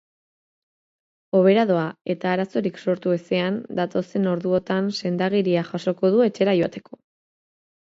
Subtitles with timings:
[1.39, 1.83] Hobera doa
[2.15, 7.05] eta arazorik sortu ezean datozen orduotan sendagiria jasoko du etxera joateko.